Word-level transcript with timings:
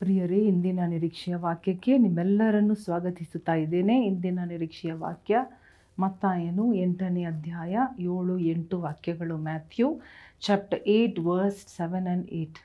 ಪ್ರಿಯರೇ, 0.00 0.38
ಇಂದಿನ 0.38 0.80
ನಿರೀಕ್ಷೆಯ 0.86 1.36
ವಾಕ್ಯಕ್ಕೆ 1.36 1.98
ನಿಮ್ಮೆಲ್ಲರನ್ನು 1.98 2.74
ಸ್ವಾಗತಿಸುತ್ತಾ 2.74 3.54
ಇದ್ದೇನೆ. 3.54 4.04
ಇಂದಿನ 4.04 4.38
ನಿರೀಕ್ಷೆಯ 4.44 4.92
ವಾಕ್ಯ 4.92 5.36
ಮತ್ತಾಯನು 5.98 6.74
ಎಂಟನೇ 6.74 7.24
ಅಧ್ಯಾಯ 7.24 7.74
ಏಳು 8.00 8.38
ಎಂಟು 8.38 8.80
ವಾಕ್ಯಗಳು. 8.80 9.36
Matthew 9.36 10.00
chapter 10.40 10.82
eight 10.86 11.20
verse 11.20 11.76
seven 11.76 12.06
and 12.06 12.26
eight 12.32 12.58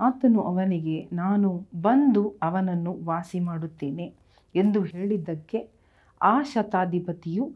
ಆತನು 0.00 0.42
ಅವನಿಗೆ, 0.42 1.08
ನಾನು 1.12 1.66
ಬಂದು 1.80 2.34
ಅವನನ್ನು 2.42 3.04
ವಾಸಿ 3.04 3.40
ಮಾಡುತ್ತೇನೆ 3.40 4.12
ಎಂದು 4.54 4.82
ಹೇಳಿದ್ದಕ್ಕೆ 4.82 5.68
ಆ 6.22 6.42
ಶತಾಧಿಪತಿಯು, 6.42 7.46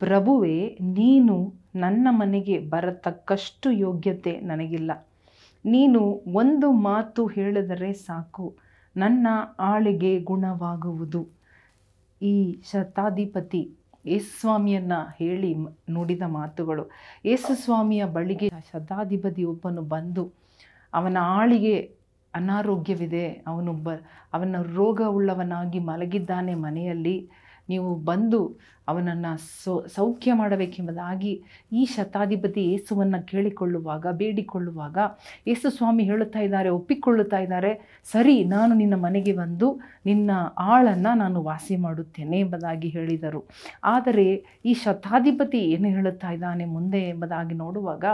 ಪ್ರಭುವೇ, 0.00 0.78
ನೀನು 0.80 1.52
ನನ್ನ 1.74 2.08
ಮನೆಗೆ 2.10 2.58
ಬರತಕ್ಕಷ್ಟು 2.58 3.70
ಯೋಗ್ಯತೆ 3.70 4.40
ನನಗಿಲ್ಲ. 4.40 4.92
ನೀನು 5.64 6.22
ಒಂದು 6.34 6.72
ಮಾತು 6.72 7.26
ಹೇಳಿದರೆ 7.26 7.92
ಸಾಕು. 7.92 8.65
ನನ್ನ 8.96 9.26
ಆಳಿಗೆ 9.60 10.12
ಗುಣವಾಗುವುದು. 10.20 11.20
ಈ 12.22 12.34
ಶತಾಧಿಪತಿ 12.72 13.62
ಯೇಸುಸ್ವಾಮಿಯನ್ನು 14.06 14.98
ಹೇಳಿ 15.18 15.50
ನುಡಿದ 15.90 16.22
ಮಾತುಗಳು. 16.26 16.84
ಯೇಸುಸ್ವಾಮಿಯ 17.24 18.04
ಬಳಿಗೆ 18.04 18.48
ಶತಾಧಿಪತಿ 18.72 19.44
ಒಬ್ಬನು 19.44 19.82
ಬಂದು, 19.82 20.24
ಅವನ 20.94 21.16
ಆಳಿಗೆ 21.38 21.76
ಅನಾರೋಗ್ಯವಿದೆ. 22.34 23.26
ಅವನು 23.46 23.72
ಬ, 23.72 23.88
ಅವನ 24.32 24.56
ರೋಗವುಳ್ಳವನಾಗಿ 24.74 25.78
ಮಲಗಿದ್ದಾನೆ 25.78 26.54
ಮನೆಯಲ್ಲಿ. 26.54 27.16
ನೀವು 27.68 27.94
ಬಂದು 27.94 28.40
ಅವನನ್ನು 28.88 29.30
ಸೌ, 29.64 29.86
ಸೌಖ್ಯ 29.86 30.32
ಮಾಡಬೇಕೆಂಬುದಾಗಿ 30.32 31.42
ಈ 31.72 31.84
ಶತಾಧಿಪತಿ 31.84 32.72
ಯೇಸುವನ್ನು 32.72 33.26
ಕೇಳಿಕೊಳ್ಳುವಾಗ, 33.26 34.06
ಬೇಡಿಕೊಳ್ಳುವಾಗ 34.10 34.98
ಯೇಸು 35.46 35.70
ಸ್ವಾಮಿ 35.70 36.04
ಹೇಳುತ್ತಾ 36.04 36.38
ಇದ್ದಾರೆ, 36.38 36.68
ಒಪ್ಪಿಕೊಳ್ಳುತ್ತಾ 36.68 37.38
ಇದ್ದಾರೆ, 37.38 38.02
ಸರಿ, 38.12 38.44
ನಾನು 38.44 38.74
ನಿನ್ನ 38.74 38.94
ಮನೆಗೆ 38.94 39.32
ಬಂದು 39.32 39.80
ನಿನ್ನ 40.06 40.30
ಆಳನ್ನು 40.58 41.18
ನಾನು 41.18 41.42
ವಾಸಿ 41.42 41.76
ಮಾಡುತ್ತೇನೆ 41.76 42.40
ಎಂಬುದಾಗಿ 42.40 42.88
ಹೇಳಿದರು. 42.88 43.44
ಆದರೆ 43.84 44.44
ಈ 44.64 44.74
ಶತಾಧಿಪತಿ 44.74 45.58
ಏನು 45.58 45.88
ಹೇಳುತ್ತಾ 45.88 46.30
ಇದ್ದಾನೆ 46.30 46.64
ಮುಂದೆ 46.64 46.98
ಎಂಬುದಾಗಿ 46.98 47.54
ನೋಡುವಾಗ, 47.54 48.04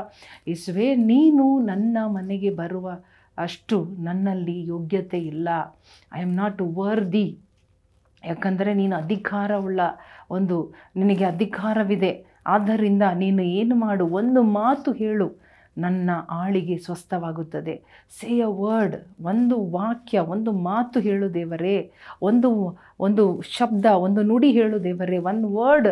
ಯೇಸುವೆ, 0.48 0.94
ನೀನು 0.94 1.60
ನನ್ನ 1.60 1.98
ಮನೆಗೆ 2.06 2.50
ಬರುವ 2.50 2.98
ಅಷ್ಟು 3.38 3.84
ನನ್ನಲ್ಲಿ 3.98 4.66
ಯೋಗ್ಯತೆ 4.66 5.18
ಇಲ್ಲ. 5.18 5.48
ಐ 6.14 6.22
ಆಮ್ 6.22 6.34
ನಾಟ್ 6.34 6.62
ವರ್ದಿ 6.62 7.38
ಯಾಕಂದರೆ 8.24 8.74
ನೀನು 8.74 8.96
ಅಧಿಕಾರವುಳ್ಳ 8.96 9.80
ಒಂದು, 10.30 10.74
ನಿನಗೆ 10.96 11.24
ಅಧಿಕಾರವಿದೆ. 11.24 12.24
ಆದ್ದರಿಂದ 12.46 13.02
ನೀನು 13.14 13.42
ಏನು 13.42 13.74
ಮಾಡು, 13.74 14.06
ಒಂದು 14.06 14.42
ಮಾತು 14.42 14.92
ಹೇಳು. 14.92 15.42
ನನ್ನ 15.78 16.10
ಆಳಿಗೆ 16.30 16.78
ಸ್ವಸ್ಥವಾಗುತ್ತದೆ. 16.78 17.82
ಸೇ 18.10 18.40
ಅ 18.40 18.48
ವರ್ಡ್ 18.48 18.96
ಒಂದು 19.22 19.70
ವಾಕ್ಯ, 19.70 20.18
ಒಂದು 20.18 20.52
ಮಾತು 20.52 21.00
ಹೇಳು 21.00 21.34
ದೇವರೇ. 21.34 21.92
ಒಂದು 22.22 22.78
ಒಂದು 23.00 23.42
ಶಬ್ದ, 23.42 23.86
ಒಂದು 23.86 24.22
ನುಡಿ 24.22 24.52
ಹೇಳು 24.52 24.84
ದೇವರೇ. 24.84 25.18
ಒಂದು 25.18 25.54
ವರ್ಡ್ 25.56 25.88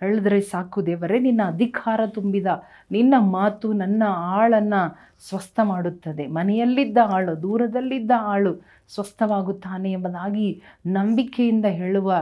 ಹೇಳಿದ್ರೆ 0.00 0.40
ಸಾಕು 0.40 0.86
ದೇವರೇ, 0.86 1.18
ನಿನ್ನ 1.18 1.42
ಅಧಿಕಾರ 1.46 2.00
ತುಂಬಿದ, 2.06 2.46
ನಿನ್ನ 2.92 3.14
ಮಾತು 3.18 3.72
ನನ್ನ 3.72 4.02
ಆಳನ್ನು 4.08 4.82
ಸ್ವಸ್ಥ 5.28 5.60
ಮಾಡುತ್ತದೆ. 5.62 6.26
ಮನೆಯಲ್ಲಿದ್ದ 6.26 6.98
ಆಳು, 7.04 7.42
ದೂರದಲ್ಲಿದ್ದ 7.42 8.10
ಆಳು 8.34 8.52
ಸ್ವಸ್ಥವಾಗುತ್ತಾನೆ 8.94 9.92
ಎಂಬುದಾಗಿ 9.92 10.62
ನಂಬಿಕೆಯಿಂದ 10.86 11.64
ಹೇಳುವ 11.64 12.12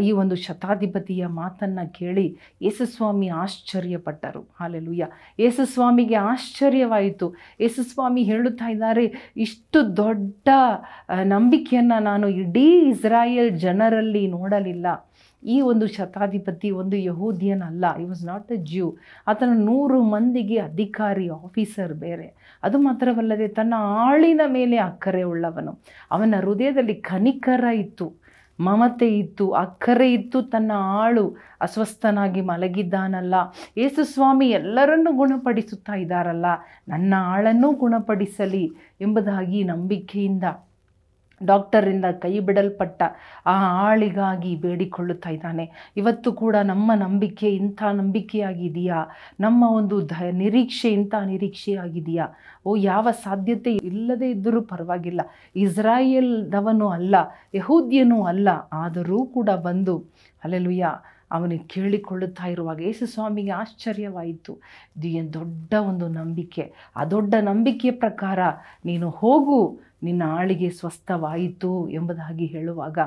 ಈ 0.00 0.12
ಒಂದು 0.12 0.36
ಶತಾಧಿಪತಿಯ 0.36 1.26
ಮಾತನ್ನು 1.26 1.84
ಕೇಳಿ 1.92 2.24
ಯೇಸುಸ್ವಾಮಿ 2.62 3.28
ಆಶ್ಚರ್ಯಪಟ್ಟರು. 3.42 4.42
ಹಾಲೆಲುಯ್ಯ 4.60 5.06
ಯೇಸುಸ್ವಾಮಿಗೆ 5.38 6.14
ಆಶ್ಚರ್ಯವಾಯಿತು. 6.14 7.26
ಯೇಸುಸ್ವಾಮಿ 7.60 8.22
ಹೇಳುತ್ತಾ 8.22 8.68
ಇದ್ದಾರೆ, 8.70 9.32
ಇಷ್ಟು 9.36 9.96
ದೊಡ್ಡ 9.96 10.48
ನಂಬಿಕೆಯನ್ನು 11.24 12.02
ನಾನು 12.02 12.28
ಇಡೀ 12.28 12.68
ಇಸ್ರಾಯೇಲ್ 12.90 13.52
ಜನರಲ್ಲಿ 13.60 14.24
ನೋಡಲಿಲ್ಲ. 14.26 14.86
ಈ 15.42 15.60
ಒಂದು 15.60 15.86
ಶತಾಧಿಪತಿ 15.86 16.70
ಒಂದು 16.70 16.96
ಯಹೂದಿಯನಲ್ಲ 16.96 17.96
he 18.00 18.04
was 18.04 18.24
not 18.24 18.52
a 18.52 18.54
Jew 18.56 18.96
ಆತನ 19.26 19.48
ನೂರು 19.54 20.02
ಮಂದಿಗೆ 20.02 20.58
ಅಧಿಕಾರಿ 20.58 21.28
ಆಫೀಸರ್ 21.28 21.94
ಬೇರೆ. 21.94 22.58
ಅದು 22.62 22.78
ಮಾತ್ರವಲ್ಲದೆ 22.78 23.48
ತನ್ನ 23.48 23.74
ಆಳಿನ 23.78 24.40
ಮೇಲೆ 24.46 24.76
ಅಕ್ಕರೆ 24.76 25.22
ಉಳ್ಳವನು. 25.22 25.82
ಅವನ 26.10 26.34
ಹೃದಯದಲ್ಲಿ 26.40 26.94
ಕನಿಕರ 26.94 27.64
ಇತ್ತು, 27.64 28.14
ಮಮತೆ 28.60 29.18
ಇತ್ತು, 29.18 29.50
ಅಕ್ಕರೆ 29.50 30.12
ಇತ್ತು 30.12 30.42
ತನ್ನ 30.42 30.72
ಆಳು. 30.74 31.36
ಅಸ್ವಸ್ಥನಾಗಿ 31.60 32.40
ಮಲಗಿದ್ದಾನಲ್ಲ. 32.40 33.34
ಯೇಸುಸ್ವಾಮಿ 33.76 34.50
ಎಲ್ಲರನ್ನೂ 34.50 35.12
ಗುಣಪಡಿಸುತ್ತಾ 35.12 35.94
ಇದ್ದಾರಲ್ಲ. 35.94 36.46
ನನ್ನ 36.88 37.14
ಆಳನ್ನೂ 37.18 37.72
ಗುಣಪಡಿಸಲಿ 37.72 38.72
ಎಂಬುದಾಗಿ 39.00 39.64
ನಂಬಿಕೆಯಿಂದ 39.64 40.44
ಡಾಕ್ಟರಿಂದ 41.44 42.04
ಕೈ 42.04 42.40
ಬಿಡಲ್ಪಟ್ಟ 42.40 43.02
ಆ 43.46 43.80
ಆಳಿಗಾಗಿ 43.90 44.56
ಬೇಡಿಕೊಳ್ಳುತ್ತಾ 44.56 45.30
ಇದ್ದಾನೆ. 45.30 45.92
ಇವತ್ತು 45.96 46.32
ಕೂಡ 46.32 46.56
ನಮ್ಮ 46.56 46.92
ನಂಬಿಕೆ 46.94 47.54
ಇಂಥ 47.54 47.82
ನಂಬಿಕೆಯಾಗಿದೆಯಾ? 47.92 49.04
ನಮ್ಮ 49.40 49.64
ಒಂದು 49.64 50.00
ಧ 50.00 50.12
ನಿರೀಕ್ಷೆ 50.32 50.92
ಇಂಥ 50.92 51.14
ನಿರೀಕ್ಷೆಯಾಗಿದೆಯಾ? 51.26 52.26
ಓ, 52.66 52.76
ಯಾವ 52.76 53.08
ಸಾಧ್ಯತೆ 53.10 53.74
ಇಲ್ಲದೆ 53.74 54.30
ಇದ್ದರೂ 54.30 54.60
ಪರವಾಗಿಲ್ಲ. 54.62 55.20
ಇಸ್ರಾಯೇಲ್ದವನು 55.56 56.88
ಅಲ್ಲ, 56.88 57.14
ಯಹೂದ್ಯನೂ 57.54 58.22
ಅಲ್ಲ, 58.22 58.48
ಆದರೂ 58.72 59.26
ಕೂಡ 59.26 59.50
ಬಂದು 59.50 60.04
ಅಲ್ಲೆಲುಯ್ಯ 60.44 60.86
ಅವನಿಗೆ 61.32 61.64
ಕೇಳಿಕೊಳ್ಳುತ್ತಾ 61.64 62.46
ಇರುವಾಗ 62.46 62.80
ಯೇಸು 62.80 63.06
ಸ್ವಾಮಿಗೆ 63.06 63.50
ಆಶ್ಚರ್ಯವಾಯಿತು. 63.50 64.60
ಇದು 64.96 65.32
ದೊಡ್ಡ 65.32 65.74
ಒಂದು 65.74 66.08
ನಂಬಿಕೆ. 66.08 66.72
ಆ 66.96 67.04
ದೊಡ್ಡ 67.04 67.34
ನಂಬಿಕೆಯ 67.40 67.90
ಪ್ರಕಾರ 67.90 68.38
ನೀನು 68.84 69.10
ಹೋಗು 69.10 69.87
ನಿನ್ನ 70.02 70.22
ಆಳಿಗೆ 70.26 70.70
ಸ್ವಸ್ಥವಾಯಿತು 70.70 71.88
ಎಂಬುದಾಗಿ 71.88 72.46
ಹೇಳುವಾಗ 72.46 72.98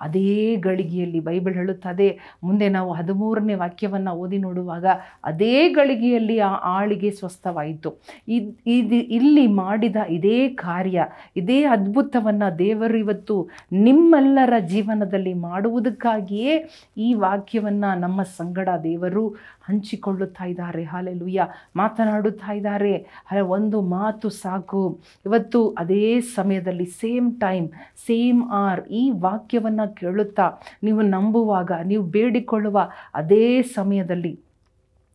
ಅದೇ 0.00 0.56
ಗಳಿಗೆಯಲ್ಲಿ 0.56 1.20
ಬೈಬಲ್ 1.20 1.54
ಹೇಳುತ್ತದೆ. 1.54 2.18
ಮುಂದೆ 2.44 2.68
ನಾವು 2.68 2.92
ಹದಿಮೂರನೇ 2.92 3.54
ವಾಕ್ಯವನ್ನು 3.54 4.10
ಓದಿ 4.10 4.38
ನೋಡುವಾಗ 4.38 4.86
ಅದೇ 5.24 5.68
ಗಳಿಗೆಯಲ್ಲಿ 5.68 6.38
ಆ 6.38 6.54
ಆಳಿಗೆ 6.54 7.10
ಸ್ವಸ್ಥವಾಯಿತು. 7.10 7.94
ಇದ್ 8.28 8.92
ಇಲ್ಲಿ 8.92 9.46
ಮಾಡಿದ 9.46 9.96
ಇದೇ 10.08 10.48
ಕಾರ್ಯ, 10.48 11.06
ಇದೇ 11.36 11.64
ಅದ್ಭುತವನ್ನು 11.64 12.58
ದೇವರು 12.58 12.98
ಇವತ್ತು 12.98 13.48
ನಿಮ್ಮೆಲ್ಲರ 13.72 14.52
ಜೀವನದಲ್ಲಿ 14.66 15.34
ಮಾಡುವುದಕ್ಕಾಗಿಯೇ 15.34 16.70
ಈ 16.96 17.14
ವಾಕ್ಯವನ್ನು 17.14 17.98
ನಮ್ಮ 17.98 18.22
ಸಂಗಡ 18.22 18.68
ದೇವರು 18.82 19.28
ಹಂಚಿಕೊಳ್ಳುತ್ತಾ 19.62 20.44
ಇದ್ದಾರೆ. 20.44 20.84
ಹಾಲೆಲುಯ್ಯ 20.84 21.46
ಮಾತನಾಡುತ್ತಾ 21.76 22.52
ಇದ್ದಾರೆ. 22.52 23.06
ಒಂದು 23.46 23.80
ಮಾತು 23.80 24.28
ಸಾಕು. 24.28 25.00
ಇವತ್ತು 25.26 25.68
ಅದೇ 25.78 26.20
ಸಮಯದಲ್ಲಿ 26.40 26.86
ಸೇಮ್ 27.00 27.28
ಟೈಮ್ 27.40 27.66
ಸೇಮ್ 28.06 28.42
ಆರ್ 28.60 28.82
ಈ 28.92 29.04
ವಾಕ್ಯವನ್ನು 29.20 29.86
ಕೇಳುತ್ತಾ 29.94 30.46
ನೀವು 30.84 31.02
ನಂಬುವಾಗ 31.14 31.72
ನೀವು 31.86 32.04
ಬೇಡಿಕೊಳ್ಳುವ 32.10 32.78
ಅದೇ 33.14 33.46
ಸಮಯದಲ್ಲಿ 33.72 34.32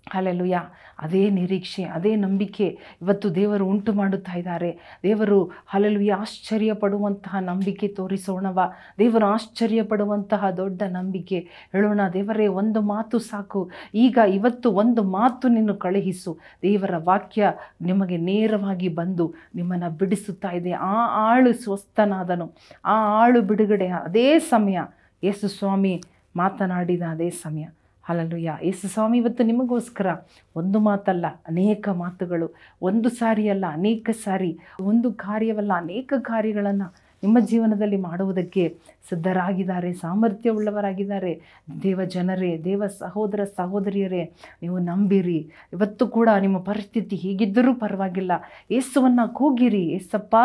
ಹಾಲೆಲುಯ್ಯ 0.09 0.61
ಅದೇ 0.99 1.29
ನಿರೀಕ್ಷೆ, 1.29 1.83
ಅದೇ 1.83 2.16
ನಂಬಿಕೆ 2.16 2.79
ಇವತ್ತು 3.01 3.35
ದೇವರು 3.35 3.66
ಉಂಟು 3.66 3.93
ಮಾಡುತ್ತಾ 3.93 4.38
ಇದ್ದಾರೆ. 4.38 4.99
ದೇವರು 5.03 5.51
ಹಲಲುಯ್ಯ 5.66 6.13
ಆಶ್ಚರ್ಯ 6.13 6.73
ಪಡುವಂತಹ 6.73 7.35
ನಂಬಿಕೆ 7.39 7.88
ತೋರಿಸೋಣವ. 7.88 8.59
ದೇವರು 8.99 9.25
ಆಶ್ಚರ್ಯ 9.25 9.83
ಪಡುವಂತಹ 9.83 10.49
ದೊಡ್ಡ 10.49 10.81
ನಂಬಿಕೆ. 10.89 11.39
ಹೇಳೋಣ, 11.71 12.01
ದೇವರೇ, 12.13 12.47
ಒಂದು 12.47 12.81
ಮಾತು 12.81 13.19
ಸಾಕು. 13.19 13.71
ಈಗ 13.93 14.17
ಇವತ್ತು 14.29 14.71
ಒಂದು 14.71 15.03
ಮಾತು 15.03 15.47
ನಿನ್ನ 15.47 15.71
ಕಳುಹಿಸು. 15.71 16.37
ದೇವರ 16.61 16.91
ವಾಕ್ಯ 16.97 17.53
ನಿಮಗೆ 17.81 18.17
ನೇರವಾಗಿ 18.17 18.87
ಬಂದು 18.87 19.33
ನಿಮ್ಮನ್ನು 19.55 19.89
ಬಿಡಿಸುತ್ತಾ 19.89 20.51
ಇದೆ. 20.51 20.72
ಆ 20.72 20.93
ಆಳು 21.09 21.53
ಸ್ವಸ್ಥನಾದನು. 21.53 22.53
ಆ 22.85 23.23
ಆಳು 23.23 23.41
ಬಿಡುಗಡೆ. 23.41 23.87
ಅದೇ 23.87 24.39
ಸಮಯ. 24.39 24.79
ಯೇಸು 25.23 25.47
ಸ್ವಾಮಿ 25.47 26.03
ಮಾತನಾಡಿದ 26.35 27.01
ಅದೇ 27.01 27.29
ಸಮಯ. 27.29 27.66
ಹಲಲುಯ್ಯ 28.09 28.57
ಯೇಸು 28.63 28.88
ಸ್ವಾಮಿ, 28.88 29.17
ಇವತ್ತು 29.17 29.43
ನಿಮಗೋಸ್ಕರ 29.43 30.07
ಒಂದು 30.55 30.79
ಮಾತಲ್ಲ, 30.79 31.25
ಅನೇಕ 31.47 31.89
ಮಾತುಗಳು. 31.89 32.55
ಒಂದು 32.81 33.09
ಸಾರಿ 33.09 33.49
ಅಲ್ಲ 33.49 33.66
ಅನೇಕ 33.71 34.09
ಸಾರಿ. 34.23 34.59
ಒಂದು 34.81 35.13
ಕಾರ್ಯವಲ್ಲ, 35.13 35.71
ಅನೇಕ 35.75 36.13
ಕಾರ್ಯಗಳನ್ನು 36.19 37.04
ನಿಮ್ಮ 37.25 37.40
ಜೀವನದಲ್ಲಿ 37.40 37.97
ಮಾಡುವುದಕ್ಕೆ 37.97 38.78
ಸಿದ್ಧರಾಗಿದ್ದಾರೆ, 39.09 39.94
ಸಾಮರ್ಥ್ಯವುಳ್ಳವರಾಗಿದ್ದಾರೆ. 39.94 41.41
ದೇವ 41.84 42.03
ಜನರೇ, 42.03 42.61
ದೇವ 42.64 42.88
ಸಹೋದರ 42.88 43.44
ಸಹೋದರಿಯರೇ, 43.58 44.23
ನೀವು 44.61 44.78
ನಂಬಿರಿ. 44.79 45.40
ಇವತ್ತು 45.73 46.08
ಕೂಡ 46.08 46.29
ನಿಮ್ಮ 46.40 46.58
ಪರಿಸ್ಥಿತಿ 46.58 47.16
ಹೀಗಿದ್ದರೂ 47.16 47.73
ಪರವಾಗಿಲ್ಲ. 47.73 48.32
ಏಸುವನ್ನು 48.72 49.34
ಕೂಗಿರಿ. 49.34 49.84
ಏಸಪ್ಪ, 49.84 50.35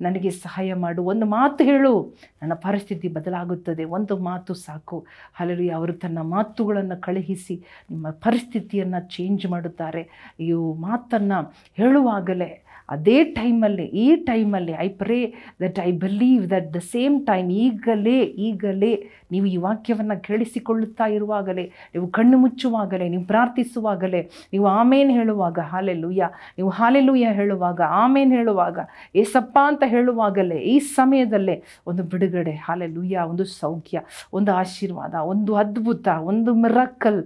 ನನಗೆ 0.00 0.30
ಸಹಾಯ 0.30 0.74
ಮಾಡು. 0.74 1.04
ಒಂದು 1.04 1.26
ಮಾತು 1.26 1.64
ಹೇಳು. 1.64 2.16
ನನ್ನ 2.42 2.54
ಪರಿಸ್ಥಿತಿ 2.54 3.08
ಬದಲಾಗುತ್ತದೆ. 3.08 3.84
ಒಂದು 3.84 4.16
ಮಾತು 4.18 4.54
ಸಾಕು. 4.54 5.06
ಅಲ್ಲಿ 5.40 5.68
ಅವರು 5.68 5.92
ತನ್ನ 5.92 6.20
ಮಾತುಗಳನ್ನು 6.20 7.00
ಕಳುಹಿಸಿ 7.00 7.56
ನಿಮ್ಮ 7.90 8.10
ಪರಿಸ್ಥಿತಿಯನ್ನು 8.10 9.00
ಚೇಂಜ್ 9.16 9.46
ಮಾಡುತ್ತಾರೆ. 9.46 10.32
ಇವು 10.40 10.74
ಮಾತನ್ನು 10.74 11.54
ಹೇಳುವಾಗಲೇ 11.74 12.65
ಅದೇ 12.88 13.24
ಟೈಮಲ್ಲಿ, 13.24 13.86
ಈ 14.04 14.16
ಟೈಮಲ್ಲಿ 14.16 14.74
I 14.86 14.88
pray 14.88 15.34
that 15.62 15.78
I 15.78 15.92
believe 15.92 16.50
that 16.50 16.68
the 16.74 16.80
same 16.94 17.26
time 17.26 17.50
ಈಗಲೇ 17.50 18.18
ಈಗಲೇ 18.20 18.92
ನೀವು 19.32 19.46
ಈ 19.46 19.56
ವಾಕ್ಯವನ್ನು 19.56 20.16
ಕೇಳಿಸಿಕೊಳ್ಳುತ್ತಾ 20.22 21.06
ಇರುವಾಗಲೇ, 21.06 21.64
ನೀವು 21.94 22.06
ಕಣ್ಣು 22.08 22.38
ಮುಚ್ಚುವಾಗಲೇ, 22.38 23.08
ನೀವು 23.08 23.24
ಪ್ರಾರ್ಥಿಸುವಾಗಲೇ, 23.24 24.20
ನೀವು 24.52 24.66
ಆಮೇನು 24.66 25.12
ಹೇಳುವಾಗ 25.12 25.58
ಹಾಲೆಲುಯ್ಯ 25.72 26.28
ನೀವು 26.58 26.70
ಹಾಲೆಲುಯ್ಯ 26.70 27.32
ಹೇಳುವಾಗ, 27.32 27.80
ಆಮೇನು 28.02 28.34
ಹೇಳುವಾಗ, 28.36 28.78
ಏಸಪ್ಪ 29.14 29.58
ಅಂತ 29.62 29.82
ಹೇಳುವಾಗಲೇ, 29.86 30.58
ಈ 30.58 30.78
ಸಮಯದಲ್ಲೇ 30.78 31.56
ಒಂದು 31.86 32.02
ಬಿಡುಗಡೆ 32.02 32.54
ಹಾಲೆಲುಯ್ಯ 32.66 33.24
ಒಂದು 33.32 33.44
ಸೌಖ್ಯ, 33.44 34.00
ಒಂದು 34.32 34.52
ಆಶೀರ್ವಾದ, 34.54 35.14
ಒಂದು 35.14 35.54
ಅದ್ಭುತ, 35.54 36.08
ಒಂದು 36.22 36.54
ಮಿರಕಲ್, 36.54 37.20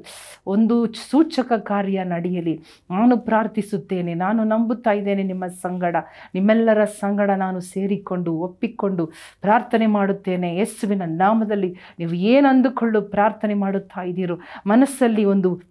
ಒಂದು 0.46 0.76
ಸೂಚಕ 1.10 1.52
ಕಾರ್ಯ 1.52 2.04
ನಡೆಯಲಿ. 2.04 2.56
ನಾನು 2.90 3.16
ಪ್ರಾರ್ಥಿಸುತ್ತೇನೆ, 3.18 4.14
ನಾನು 4.14 4.44
ನಂಬುತ್ತಾ 4.44 4.92
ಇದ್ದೇನೆ 4.92 5.22
ನಿಮ್ಮ 5.22 5.44
ಸಂಗಡ, 5.50 5.96
ನಿಮ್ಮೆಲ್ಲರ 6.34 6.84
ಸಂಗಡ 6.84 7.30
ನಾನು 7.30 7.60
ಸೇರಿಕೊಂಡು, 7.60 8.32
ಒಪ್ಪಿಕೊಂಡು 8.32 9.06
ಪ್ರಾರ್ಥನೆ 9.40 9.86
ಮಾಡುತ್ತೇನೆ. 9.86 10.56
ಯೇಸುವಿನ 10.56 11.02
ನಾಮದಲ್ಲಿ 11.06 11.76
ನೀವು 11.98 12.14
ಏನು 12.14 13.00
ಪ್ರಾರ್ಥನೆ 13.00 13.54
ಮಾಡುತ್ತಾ 13.54 14.02
ಇದ್ದೀರೋ, 14.02 14.38
ಮನಸ್ಸಲ್ಲಿ 14.66 15.24
ಒಂದು 15.24 15.69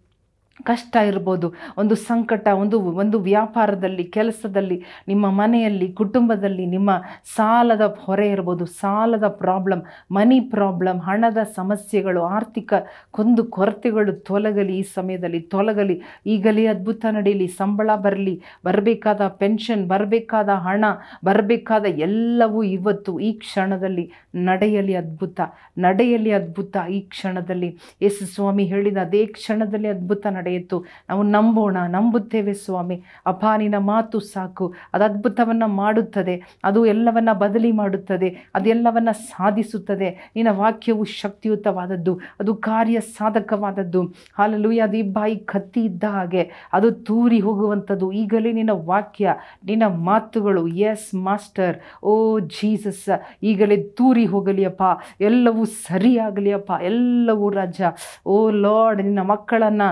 ಕಷ್ಟ 0.63 0.95
ಇರ್ಬೋದು. 0.95 1.53
ಒಂದು 1.77 1.95
ಸಂಕಟ, 1.95 2.47
ಒಂದು 2.47 2.79
ಒಂದು 2.79 3.19
ವ್ಯಾಪಾರದಲ್ಲಿ, 3.19 4.03
ಕೆಲಸದಲ್ಲಿ, 4.03 4.83
ನಿಮ್ಮ 5.07 5.29
ಮನೆಯಲ್ಲಿ, 5.29 5.91
ಕುಟುಂಬದಲ್ಲಿ 5.91 6.65
ನಿಮ್ಮ 6.65 6.91
ಸಾಲದ 7.35 7.95
ಹೊರೆ 8.00 8.27
ಇರ್ಬೋದು. 8.29 8.65
ಸಾಲದ 8.65 9.27
ಪ್ರಾಬ್ಲಮ್, 9.27 9.81
ಮನಿ 10.11 10.39
ಪ್ರಾಬ್ಲಮ್, 10.39 11.01
ಹಣದ 11.01 11.38
ಸಮಸ್ಯೆಗಳು, 11.56 12.23
ಆರ್ಥಿಕ 12.23 12.73
ಕೊಂದು 13.11 13.44
ಕೊರತೆಗಳು 13.44 14.13
ತೊಲಗಲಿ 14.13 14.77
ಈ 14.77 14.81
ಸಮಯದಲ್ಲಿ. 14.81 15.39
ತೊಲಗಲಿ. 15.39 16.01
ಈಗಲೇ 16.25 16.65
ಅದ್ಭುತ 16.65 17.05
ನಡೆಯಲಿ 17.12 17.47
ಸಂಬಳ 17.47 17.89
ಬರಲಿ. 17.95 18.41
ಬರಬೇಕಾದ 18.65 19.27
ಪೆನ್ಷನ್, 19.27 19.89
ಬರಬೇಕಾದ 19.89 20.50
ಹಣ, 20.50 20.85
ಬರಬೇಕಾದ 21.25 21.85
ಎಲ್ಲವೂ 21.85 22.63
ಇವತ್ತು 22.63 23.19
ಈ 23.19 23.33
ಕ್ಷಣದಲ್ಲಿ 23.33 24.12
ನಡೆಯಲಿ 24.35 24.95
ಅದ್ಭುತ. 24.95 25.41
ನಡೆಯಲಿ 25.77 26.31
ಅದ್ಭುತ 26.31 26.77
ಈ 26.89 27.01
ಕ್ಷಣದಲ್ಲಿ. 27.01 27.77
ಯೇಸು 28.01 28.25
ಸ್ವಾಮಿ 28.25 28.65
ಹೇಳಿದ 28.65 28.97
ಅದೇ 28.97 29.25
ಕ್ಷಣದಲ್ಲಿ 29.25 29.88
ಅದ್ಭುತ 29.88 30.27
ನಡೆಯಿತು. 30.50 30.86
ನಾವು 31.10 31.24
ನಂಬೋಣ, 31.24 31.78
ನಂಬುತ್ತೇವೆ 31.88 32.54
ಸ್ವಾಮಿ. 32.54 33.04
ಅಪ್ಪ 33.25 33.46
ನಿನ್ನ 33.57 33.78
ಮಾತು 33.78 34.19
ಸಾಕು. 34.19 34.74
ಅದು 34.94 35.04
ಅದ್ಭುತವನ್ನು 35.04 35.68
ಮಾಡುತ್ತದೆ. 35.68 36.60
ಅದು 36.63 36.86
ಎಲ್ಲವನ್ನ 36.86 37.30
ಬದಲಿ 37.34 37.72
ಮಾಡುತ್ತದೆ. 37.72 38.51
ಅದೆಲ್ಲವನ್ನ 38.56 39.12
ಸಾಧಿಸುತ್ತದೆ. 39.12 40.31
ನಿನ್ನ 40.36 40.50
ವಾಕ್ಯವು 40.51 41.04
ಶಕ್ತಿಯುತವಾದದ್ದು. 41.04 42.19
ಅದು 42.40 42.56
ಕಾರ್ಯ 42.56 43.00
ಸಾಧಕವಾದದ್ದು. 43.00 44.04
ಹಾಲಲು 44.38 44.69
ಅದು 44.81 45.13
ಬಾಯಿ 45.13 45.36
ಕತ್ತಿ 45.36 45.81
ಇದ್ದ 45.86 46.04
ಹಾಗೆ. 46.04 46.69
ಅದು 46.74 46.92
ತೂರಿ 46.92 47.40
ಹೋಗುವಂಥದ್ದು. 47.40 48.12
ಈಗಲೇ 48.12 48.51
ನಿನ್ನ 48.51 48.69
ವಾಕ್ಯ, 48.74 49.36
ನಿನ್ನ 49.66 49.84
ಮಾತುಗಳು. 49.86 50.68
ಎಸ್ 50.68 51.16
ಮಾಸ್ಟರ್ 51.16 51.78
ಓ 52.04 52.40
ಜೀಸಸ್, 52.40 53.10
ಈಗಲೇ 53.44 53.78
ತೂರಿ 53.78 54.25
ಹೋಗಲಿ 54.25 54.66
ಅಪ್ಪ 54.66 54.84
ಎಲ್ಲವೂ 55.22 55.66
ಸರಿಯಾಗಲಿ 55.66 56.51
ಅಪ್ಪ 56.51 56.72
ಎಲ್ಲವೂ 56.81 57.50
ರಾಜ. 57.50 57.81
ಓ 58.25 58.50
ಲಾರ್ಡ್, 58.50 59.04
ನಿನ್ನ 59.04 59.22
ಮಕ್ಕಳನ್ನು 59.22 59.88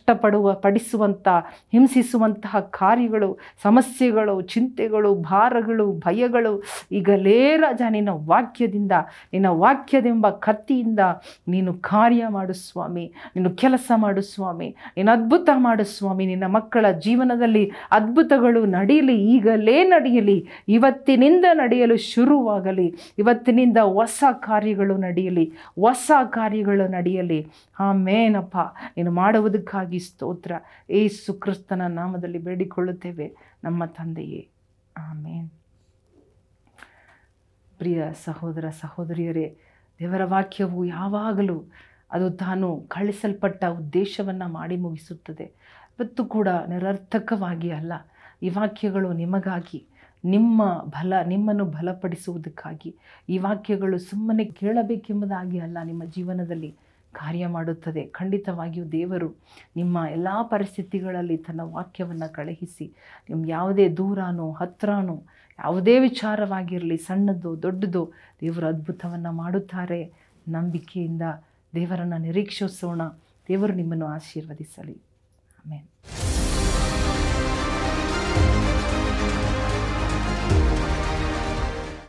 ಕಷ್ಟಪಡುವ 0.00 0.52
ಪಡಿಸುವಂಥ 0.54 1.28
ಹಿಂಸಿಸುವಂತಹ 1.72 2.60
ಕಾರ್ಯಗಳು, 2.60 3.38
ಸಮಸ್ಯೆಗಳು, 3.62 4.34
ಚಿಂತೆಗಳು, 4.52 5.14
ಭಾರಗಳು, 5.14 5.86
ಭಯಗಳು 5.92 6.52
ಈಗಲೇ 6.92 7.56
ರಾಜ, 7.56 7.82
ನಿನ್ನ 7.90 8.08
ವಾಕ್ಯದಿಂದ, 8.26 8.92
ನಿನ್ನ 9.32 9.48
ವಾಕ್ಯದೆಂಬ 9.64 10.26
ಕತ್ತಿಯಿಂದ 10.30 11.00
ನೀನು 11.48 11.74
ಕಾರ್ಯ 11.74 12.28
ಮಾಡು 12.28 12.52
ಸ್ವಾಮಿ, 12.52 13.04
ನೀನು 13.36 13.50
ಕೆಲಸ 13.50 13.90
ಮಾಡು 13.96 14.22
ಸ್ವಾಮಿ, 14.22 14.68
ನೀನು 14.96 15.12
ಅದ್ಭುತ 15.12 15.48
ಮಾಡು 15.56 15.84
ಸ್ವಾಮಿ, 15.84 16.26
ನಿನ್ನ 16.26 16.44
ಮಕ್ಕಳ 16.46 16.86
ಜೀವನದಲ್ಲಿ 17.06 17.64
ಅದ್ಭುತಗಳು 17.90 18.64
ನಡೆಯಲಿ 18.66 19.18
ಈಗಲೇ 19.34 19.84
ನಡೆಯಲಿ 19.84 20.38
ಇವತ್ತಿನಿಂದ 20.68 21.44
ನಡೆಯಲು 21.52 21.96
ಶುರುವಾಗಲಿ, 21.96 22.88
ಇವತ್ತಿನಿಂದ 23.18 23.76
ಹೊಸ 23.76 24.24
ಕಾರ್ಯಗಳು 24.32 24.96
ನಡೆಯಲಿ 24.96 25.46
ಹೊಸ 25.80 26.10
ಕಾರ್ಯಗಳು 26.24 26.88
ನಡೆಯಲಿ 26.88 27.40
ಆಮೇನಪ್ಪ, 27.80 28.56
ನೀನು 28.96 29.10
ಮಾಡುವುದಕ್ಕಾಗಿ 29.80 29.98
ಸ್ತೋತ್ರ. 29.98 30.52
ಏಸು 30.90 31.34
ಕ್ರಿಸ್ತನ 31.34 31.82
ನಾಮದಲ್ಲಿ 31.86 32.38
ಬೇಡಿಕೊಳ್ಳುತ್ತೇವೆ. 32.38 33.36
ನಮ್ಮ 33.64 33.84
ತಂದೆಯೇ. 33.84 34.48
ಆಮೇನ್. 34.96 35.50
ಪ್ರಿಯ 37.78 38.04
ಸಹೋದರ 38.24 38.64
ಸಹೋದರಿಯರೇ, 38.70 39.56
ದೇವರ 39.98 40.24
ವಾಕ್ಯವು 40.24 40.84
ಯಾವಾಗಲೂ 40.84 41.64
ಅದು 42.12 42.30
ತಾನು 42.30 42.84
ಕಳಿಸಲ್ಪಟ್ಟ 42.88 43.64
ಉದ್ದೇಶವನ್ನು 43.64 44.48
ಮಾಡಿ 44.48 44.76
ಮುಗಿಸುತ್ತದೆ. 44.76 45.44
ಇವತ್ತು 45.98 46.24
ಕೂಡ 46.24 46.48
ನಿರರ್ಥಕವಾಗಿ 46.48 47.70
ಅಲ್ಲ, 47.70 47.92
ಈ 48.42 48.48
ವಾಕ್ಯಗಳು 48.48 49.12
ನಿಮಗಾಗಿ, 49.12 49.86
ನಿಮ್ಮ 50.24 50.74
ಬಲ, 50.74 51.12
ನಿಮ್ಮನ್ನು 51.26 51.64
ಬಲಪಡಿಸುವುದಕ್ಕಾಗಿ 51.64 52.96
ಈ 53.28 53.38
ವಾಕ್ಯಗಳು 53.38 53.98
ಸುಮ್ಮನೆ 53.98 54.44
ಕೇಳಬೇಕೆಂಬುದಾಗಿ 54.44 55.58
ಅಲ್ಲ, 55.58 55.78
ನಿಮ್ಮ 55.84 56.04
ಜೀವನದಲ್ಲಿ 56.04 56.76
ಕಾರ್ಯ 57.12 57.46
ಮಾಡುತ್ತದೆ. 57.46 58.06
ಖಂಡಿತವಾಗಿಯೂ 58.06 58.86
ದೇವರು 58.86 59.36
ನಿಮ್ಮ 59.76 59.98
ಎಲ್ಲ 60.10 60.28
ಪರಿಸ್ಥಿತಿಗಳಲ್ಲಿ 60.42 61.36
ತನ್ನ 61.36 61.60
ವಾಕ್ಯವನ್ನು 61.60 62.32
ಕಳುಹಿಸಿ 62.32 62.92
ನಿಮ್ಮ 63.30 63.44
ಯಾವುದೇ 63.48 63.88
ದೂರನೋ, 63.88 64.52
ಹತ್ರನೋ, 64.52 65.22
ಯಾವುದೇ 65.58 65.98
ವಿಚಾರವಾಗಿರಲಿ 65.98 66.96
ಸಣ್ಣದೋ 66.96 67.62
ದೊಡ್ಡದು, 67.62 68.12
ದೇವರು 68.40 68.66
ಅದ್ಭುತವನ್ನು 68.66 69.32
ಮಾಡುತ್ತಾರೆ. 69.32 70.12
ನಂಬಿಕೆಯಿಂದ 70.48 71.22
ದೇವರನ್ನು 71.74 72.18
ನಿರೀಕ್ಷಿಸೋಣ. 72.18 73.02
ದೇವರು 73.48 73.72
ನಿಮ್ಮನ್ನು 73.72 74.06
ಆಶೀರ್ವದಿಸಲಿ. 74.06 74.98
ಆಮೇಲೆ 75.58 76.29